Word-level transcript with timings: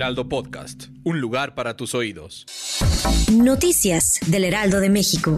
Heraldo 0.00 0.30
Podcast, 0.30 0.84
un 1.04 1.20
lugar 1.20 1.54
para 1.54 1.76
tus 1.76 1.94
oídos. 1.94 2.46
Noticias 3.30 4.18
del 4.28 4.44
Heraldo 4.44 4.80
de 4.80 4.88
México. 4.88 5.36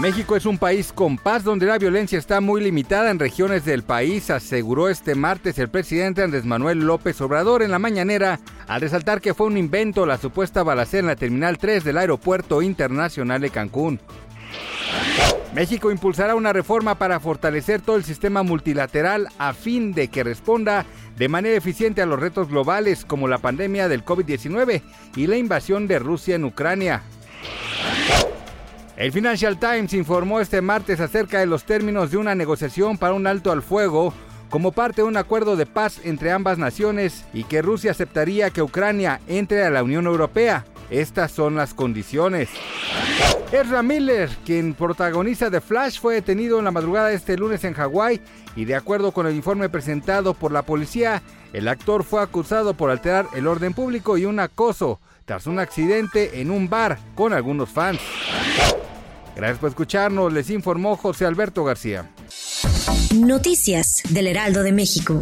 México 0.00 0.36
es 0.36 0.46
un 0.46 0.56
país 0.56 0.90
con 0.90 1.18
paz 1.18 1.44
donde 1.44 1.66
la 1.66 1.76
violencia 1.76 2.18
está 2.18 2.40
muy 2.40 2.62
limitada 2.62 3.10
en 3.10 3.18
regiones 3.18 3.66
del 3.66 3.82
país, 3.82 4.30
aseguró 4.30 4.88
este 4.88 5.14
martes 5.14 5.58
el 5.58 5.68
presidente 5.68 6.22
Andrés 6.22 6.46
Manuel 6.46 6.78
López 6.78 7.20
Obrador 7.20 7.62
en 7.62 7.70
la 7.70 7.78
mañanera, 7.78 8.40
al 8.66 8.80
resaltar 8.80 9.20
que 9.20 9.34
fue 9.34 9.48
un 9.48 9.58
invento 9.58 10.06
la 10.06 10.16
supuesta 10.16 10.62
balacera 10.62 11.00
en 11.00 11.06
la 11.08 11.16
Terminal 11.16 11.58
3 11.58 11.84
del 11.84 11.98
Aeropuerto 11.98 12.62
Internacional 12.62 13.42
de 13.42 13.50
Cancún. 13.50 14.00
México 15.54 15.90
impulsará 15.90 16.36
una 16.36 16.52
reforma 16.52 16.94
para 16.94 17.18
fortalecer 17.18 17.80
todo 17.80 17.96
el 17.96 18.04
sistema 18.04 18.42
multilateral 18.42 19.28
a 19.38 19.52
fin 19.52 19.92
de 19.92 20.08
que 20.08 20.22
responda 20.22 20.86
de 21.16 21.28
manera 21.28 21.56
eficiente 21.56 22.00
a 22.00 22.06
los 22.06 22.20
retos 22.20 22.48
globales 22.48 23.04
como 23.04 23.26
la 23.26 23.38
pandemia 23.38 23.88
del 23.88 24.04
COVID-19 24.04 24.80
y 25.16 25.26
la 25.26 25.36
invasión 25.36 25.88
de 25.88 25.98
Rusia 25.98 26.36
en 26.36 26.44
Ucrania. 26.44 27.02
El 28.96 29.12
Financial 29.12 29.58
Times 29.58 29.92
informó 29.94 30.40
este 30.40 30.60
martes 30.60 31.00
acerca 31.00 31.40
de 31.40 31.46
los 31.46 31.64
términos 31.64 32.10
de 32.10 32.18
una 32.18 32.34
negociación 32.34 32.96
para 32.98 33.14
un 33.14 33.26
alto 33.26 33.50
al 33.50 33.62
fuego 33.62 34.14
como 34.50 34.72
parte 34.72 35.02
de 35.02 35.08
un 35.08 35.16
acuerdo 35.16 35.56
de 35.56 35.66
paz 35.66 36.00
entre 36.04 36.32
ambas 36.32 36.58
naciones 36.58 37.24
y 37.32 37.44
que 37.44 37.62
Rusia 37.62 37.92
aceptaría 37.92 38.50
que 38.50 38.62
Ucrania 38.62 39.20
entre 39.26 39.64
a 39.64 39.70
la 39.70 39.82
Unión 39.82 40.06
Europea. 40.06 40.64
Estas 40.90 41.30
son 41.30 41.54
las 41.54 41.72
condiciones. 41.74 42.48
Ezra 43.52 43.82
Miller, 43.82 44.28
quien 44.44 44.74
protagoniza 44.74 45.50
The 45.50 45.60
Flash, 45.60 46.00
fue 46.00 46.14
detenido 46.14 46.58
en 46.58 46.64
la 46.64 46.70
madrugada 46.70 47.08
de 47.08 47.14
este 47.14 47.36
lunes 47.36 47.64
en 47.64 47.74
Hawái 47.74 48.20
y 48.56 48.64
de 48.64 48.74
acuerdo 48.74 49.12
con 49.12 49.26
el 49.26 49.34
informe 49.34 49.68
presentado 49.68 50.34
por 50.34 50.52
la 50.52 50.62
policía, 50.62 51.22
el 51.52 51.68
actor 51.68 52.04
fue 52.04 52.22
acusado 52.22 52.74
por 52.74 52.90
alterar 52.90 53.26
el 53.34 53.46
orden 53.46 53.72
público 53.72 54.18
y 54.18 54.24
un 54.24 54.40
acoso 54.40 55.00
tras 55.24 55.46
un 55.46 55.58
accidente 55.58 56.40
en 56.40 56.50
un 56.50 56.68
bar 56.68 56.98
con 57.14 57.32
algunos 57.32 57.68
fans. 57.68 58.00
Gracias 59.36 59.58
por 59.58 59.70
escucharnos, 59.70 60.32
les 60.32 60.50
informó 60.50 60.96
José 60.96 61.24
Alberto 61.24 61.64
García. 61.64 62.10
Noticias 63.14 64.02
del 64.10 64.26
Heraldo 64.26 64.62
de 64.62 64.72
México. 64.72 65.18